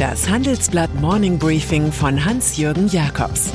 [0.00, 3.50] Das Handelsblatt Morning Briefing von Hans-Jürgen Jakobs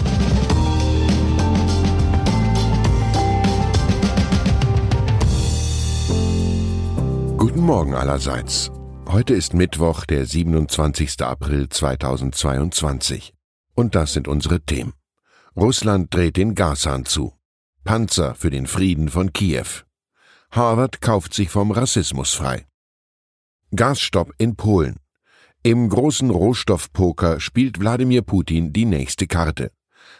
[7.35, 8.71] Guten Morgen allerseits.
[9.07, 11.19] Heute ist Mittwoch, der 27.
[11.21, 13.33] April 2022.
[13.73, 14.93] Und das sind unsere Themen.
[15.55, 17.33] Russland dreht den Gashahn zu.
[17.83, 19.65] Panzer für den Frieden von Kiew.
[20.51, 22.67] Harvard kauft sich vom Rassismus frei.
[23.71, 24.99] Gasstopp in Polen.
[25.65, 29.71] Im großen Rohstoffpoker spielt Wladimir Putin die nächste Karte.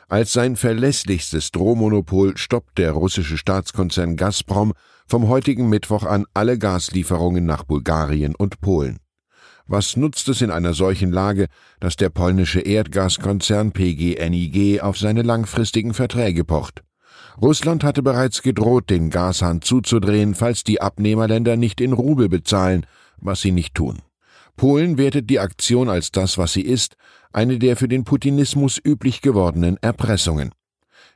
[0.08, 4.73] Als sein verlässlichstes Drohmonopol stoppt der russische Staatskonzern Gazprom
[5.05, 8.98] vom heutigen Mittwoch an alle Gaslieferungen nach Bulgarien und Polen.
[9.67, 11.45] Was nutzt es in einer solchen Lage,
[11.80, 16.81] dass der polnische Erdgaskonzern PGNiG auf seine langfristigen Verträge pocht?
[17.39, 23.41] Russland hatte bereits gedroht, den Gashahn zuzudrehen, falls die Abnehmerländer nicht in Rubel bezahlen, was
[23.41, 24.02] sie nicht tun.
[24.55, 26.95] Polen wertet die Aktion als das, was sie ist,
[27.34, 30.52] eine der für den Putinismus üblich gewordenen Erpressungen.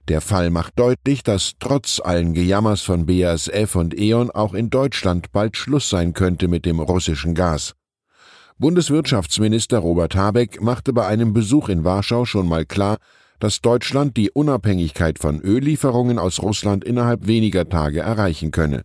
[0.08, 5.31] Der Fall macht deutlich, dass trotz allen Gejammers von BASF und E.ON auch in Deutschland
[5.31, 7.76] bald Schluss sein könnte mit dem russischen Gas.
[8.58, 12.98] Bundeswirtschaftsminister Robert Habeck machte bei einem Besuch in Warschau schon mal klar,
[13.40, 18.84] dass Deutschland die Unabhängigkeit von Öllieferungen aus Russland innerhalb weniger Tage erreichen könne.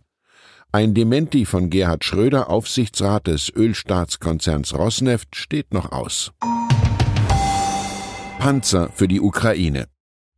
[0.75, 6.33] Ein Dementi von Gerhard Schröder, Aufsichtsrat des Ölstaatskonzerns Rosneft, steht noch aus.
[8.39, 9.87] Panzer für die Ukraine.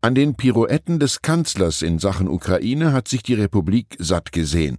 [0.02, 4.78] An den Pirouetten des Kanzlers in Sachen Ukraine hat sich die Republik satt gesehen.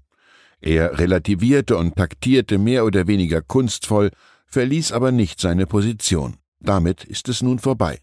[0.60, 4.12] Er relativierte und taktierte mehr oder weniger kunstvoll,
[4.46, 6.36] verließ aber nicht seine Position.
[6.60, 7.98] Damit ist es nun vorbei.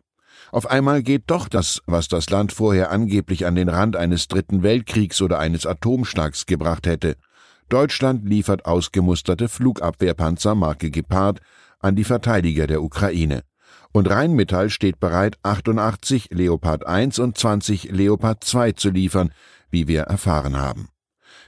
[0.51, 4.61] Auf einmal geht doch das, was das Land vorher angeblich an den Rand eines Dritten
[4.61, 7.15] Weltkriegs oder eines Atomschlags gebracht hätte.
[7.69, 11.39] Deutschland liefert ausgemusterte Flugabwehrpanzer Marke Gepard
[11.79, 13.43] an die Verteidiger der Ukraine.
[13.91, 19.31] Und Rheinmetall steht bereit, 88 Leopard 1 und 20 Leopard 2 zu liefern,
[19.69, 20.89] wie wir erfahren haben.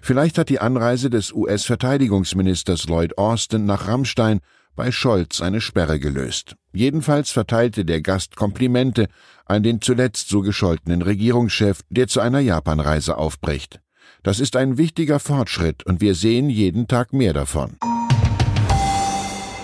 [0.01, 4.39] Vielleicht hat die Anreise des US-Verteidigungsministers Lloyd Austin nach Rammstein
[4.75, 6.55] bei Scholz eine Sperre gelöst.
[6.71, 9.07] Jedenfalls verteilte der Gast Komplimente
[9.45, 13.81] an den zuletzt so gescholtenen Regierungschef, der zu einer Japanreise aufbricht.
[14.23, 17.77] Das ist ein wichtiger Fortschritt und wir sehen jeden Tag mehr davon.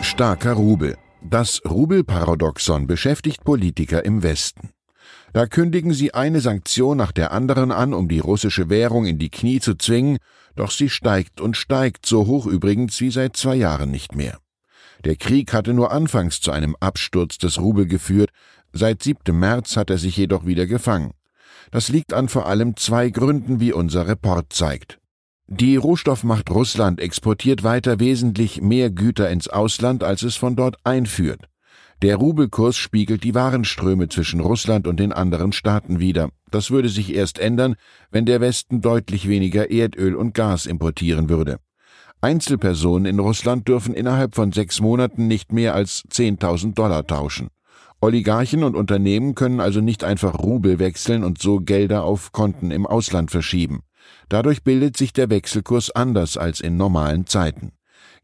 [0.02, 0.98] Starker Rubel.
[1.22, 4.70] Das Rubelparadoxon beschäftigt Politiker im Westen.
[5.32, 9.30] Da kündigen sie eine Sanktion nach der anderen an, um die russische Währung in die
[9.30, 10.18] Knie zu zwingen,
[10.56, 14.38] doch sie steigt und steigt, so hoch übrigens wie seit zwei Jahren nicht mehr.
[15.06, 18.30] Der Krieg hatte nur anfangs zu einem Absturz des Rubel geführt,
[18.72, 19.38] seit 7.
[19.38, 21.14] März hat er sich jedoch wieder gefangen.
[21.72, 25.00] Das liegt an vor allem zwei Gründen, wie unser Report zeigt.
[25.47, 31.50] Die Rohstoffmacht Russland exportiert weiter wesentlich mehr Güter ins Ausland, als es von dort einführt.
[32.02, 36.29] Der Rubelkurs spiegelt die Warenströme zwischen Russland und den anderen Staaten wider.
[36.52, 37.75] Das würde sich erst ändern,
[38.12, 41.59] wenn der Westen deutlich weniger Erdöl und Gas importieren würde.
[42.19, 47.50] Einzelpersonen in Russland dürfen innerhalb von sechs Monaten nicht mehr als 10.000 Dollar tauschen.
[48.03, 52.86] Oligarchen und Unternehmen können also nicht einfach Rubel wechseln und so Gelder auf Konten im
[52.86, 53.84] Ausland verschieben.
[54.28, 57.72] Dadurch bildet sich der Wechselkurs anders als in normalen Zeiten.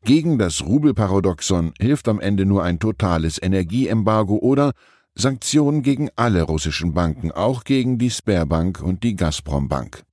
[0.03, 4.73] Gegen das Rubelparadoxon hilft am Ende nur ein totales Energieembargo oder
[5.15, 10.03] Sanktionen gegen alle russischen Banken, auch gegen die Sperrbank und die Gazprom-Bank.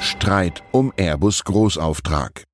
[0.00, 2.44] Streit um Airbus Großauftrag.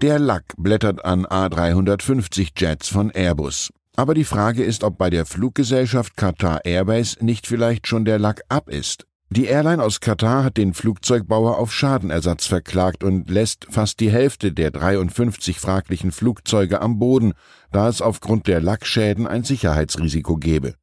[0.00, 3.72] Der Lack blättert an A350 Jets von Airbus.
[3.96, 8.42] Aber die Frage ist, ob bei der Fluggesellschaft Qatar Airways nicht vielleicht schon der Lack
[8.50, 9.06] ab ist.
[9.30, 14.52] Die Airline aus Katar hat den Flugzeugbauer auf Schadenersatz verklagt und lässt fast die Hälfte
[14.52, 17.32] der 53 fraglichen Flugzeuge am Boden,
[17.72, 20.74] da es aufgrund der Lackschäden ein Sicherheitsrisiko gebe.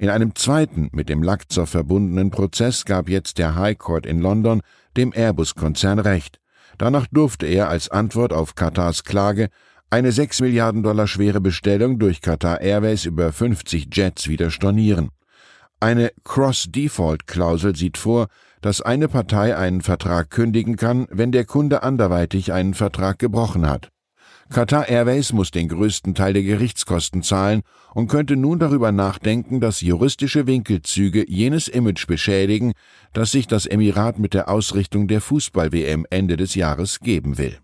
[0.00, 4.60] In einem zweiten, mit dem Lackzer verbundenen Prozess gab jetzt der High Court in London
[4.96, 6.40] dem Airbus-Konzern Recht.
[6.76, 9.48] Danach durfte er als Antwort auf Katars Klage
[9.90, 15.10] eine 6 Milliarden Dollar schwere Bestellung durch Qatar Airways über 50 Jets wieder stornieren.
[15.80, 18.26] Eine Cross-Default-Klausel sieht vor,
[18.60, 23.90] dass eine Partei einen Vertrag kündigen kann, wenn der Kunde anderweitig einen Vertrag gebrochen hat.
[24.50, 27.62] Qatar Airways muss den größten Teil der Gerichtskosten zahlen
[27.94, 32.72] und könnte nun darüber nachdenken, dass juristische Winkelzüge jenes Image beschädigen,
[33.12, 37.58] das sich das Emirat mit der Ausrichtung der Fußball-WM Ende des Jahres geben will.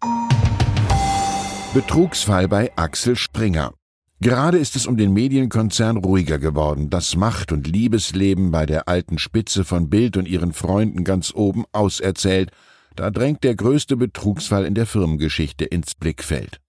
[1.75, 3.75] Betrugsfall bei Axel Springer.
[4.21, 6.89] Gerade ist es um den Medienkonzern ruhiger geworden.
[6.89, 11.65] Das Macht- und Liebesleben bei der alten Spitze von Bild und ihren Freunden ganz oben
[11.73, 12.53] auserzählt.
[12.95, 16.61] Da drängt der größte Betrugsfall in der Firmengeschichte ins Blickfeld.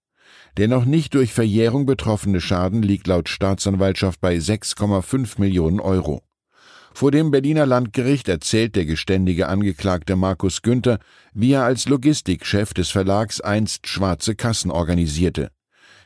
[0.58, 6.24] Der noch nicht durch Verjährung betroffene Schaden liegt laut Staatsanwaltschaft bei 6,5 Millionen Euro.
[6.96, 11.00] Vor dem Berliner Landgericht erzählt der geständige Angeklagte Markus Günther,
[11.34, 15.50] wie er als Logistikchef des Verlags einst schwarze Kassen organisierte.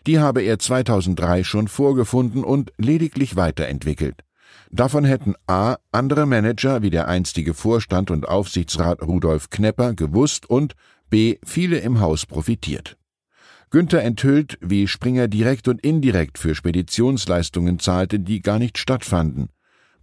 [0.08, 4.24] Die habe er 2003 schon vorgefunden und lediglich weiterentwickelt.
[4.72, 5.76] Davon hätten a.
[5.92, 10.74] andere Manager wie der einstige Vorstand und Aufsichtsrat Rudolf Knepper gewusst und
[11.12, 11.38] b.
[11.46, 12.98] viele im Haus profitiert.
[13.70, 19.50] Günther enthüllt, wie Springer direkt und indirekt für Speditionsleistungen zahlte, die gar nicht stattfanden.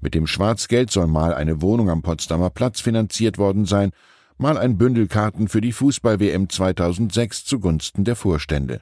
[0.00, 3.90] Mit dem Schwarzgeld soll mal eine Wohnung am Potsdamer Platz finanziert worden sein,
[4.38, 8.81] mal ein Bündel Karten für die Fußball-WM 2006 zugunsten der Vorstände.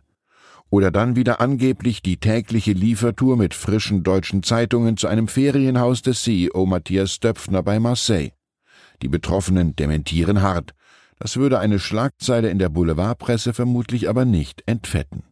[0.71, 6.23] Oder dann wieder angeblich die tägliche Liefertour mit frischen deutschen Zeitungen zu einem Ferienhaus des
[6.23, 8.31] CEO Matthias Döpfner bei Marseille.
[9.03, 10.75] Die Betroffenen dementieren hart.
[11.21, 15.23] Das würde eine Schlagzeile in der Boulevardpresse vermutlich aber nicht entfetten.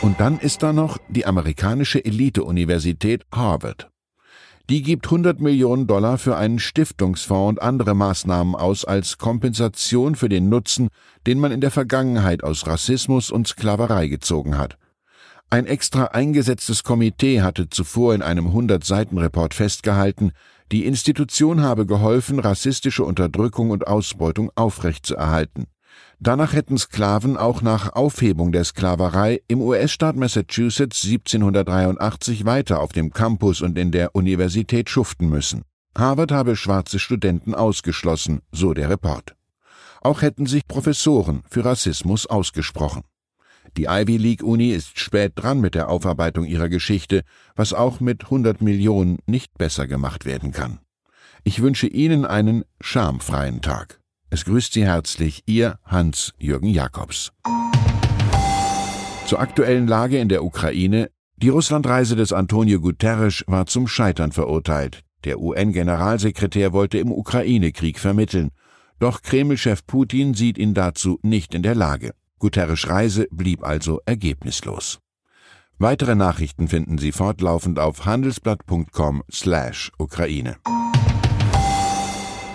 [0.00, 3.91] Und dann ist da noch die amerikanische Elite-Universität Harvard.
[4.72, 10.30] Die gibt 100 Millionen Dollar für einen Stiftungsfonds und andere Maßnahmen aus als Kompensation für
[10.30, 10.88] den Nutzen,
[11.26, 14.78] den man in der Vergangenheit aus Rassismus und Sklaverei gezogen hat.
[15.50, 20.32] Ein extra eingesetztes Komitee hatte zuvor in einem 100-Seiten-Report festgehalten,
[20.72, 25.66] die Institution habe geholfen, rassistische Unterdrückung und Ausbeutung aufrechtzuerhalten.
[26.24, 33.10] Danach hätten Sklaven auch nach Aufhebung der Sklaverei im US-Staat Massachusetts 1783 weiter auf dem
[33.10, 35.62] Campus und in der Universität schuften müssen.
[35.98, 39.34] Harvard habe schwarze Studenten ausgeschlossen, so der Report.
[40.00, 43.02] Auch hätten sich Professoren für Rassismus ausgesprochen.
[43.76, 47.24] Die Ivy League Uni ist spät dran mit der Aufarbeitung ihrer Geschichte,
[47.56, 50.78] was auch mit 100 Millionen nicht besser gemacht werden kann.
[51.42, 54.01] Ich wünsche Ihnen einen schamfreien Tag.
[54.32, 57.32] Es grüßt Sie herzlich Ihr Hans-Jürgen Jakobs.
[59.26, 61.10] Zur aktuellen Lage in der Ukraine.
[61.36, 65.02] Die Russlandreise des Antonio Guterres war zum Scheitern verurteilt.
[65.24, 68.52] Der UN-Generalsekretär wollte im Ukraine-Krieg vermitteln.
[68.98, 72.14] Doch Kreml-Chef Putin sieht ihn dazu nicht in der Lage.
[72.38, 75.00] Guterres Reise blieb also ergebnislos.
[75.76, 80.56] Weitere Nachrichten finden Sie fortlaufend auf handelsblatt.com slash Ukraine.